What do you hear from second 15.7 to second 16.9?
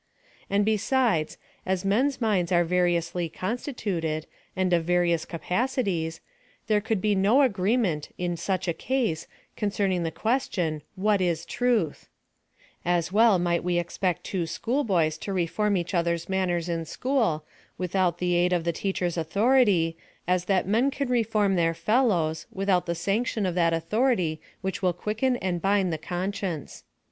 each other's manners in